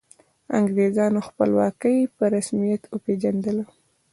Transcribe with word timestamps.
انګریزانو 0.59 1.19
خپلواکي 1.27 1.95
په 2.15 2.23
رسمیت 2.35 2.81
وپيژندله. 2.87 3.65